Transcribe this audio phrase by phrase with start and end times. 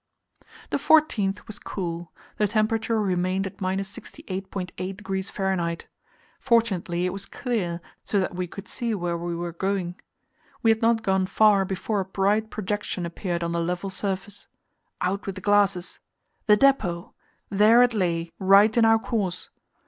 [0.71, 5.85] The 14th was cool the temperature remained at 68.8° F.
[6.39, 9.99] Fortunately it was clear, so that we could see where we were going.
[10.63, 14.47] We had not gone far before a bright projection appeared on the level surface.
[15.01, 15.99] Out with the glasses
[16.47, 17.13] the depot!
[17.51, 19.51] There it lay, right in our course.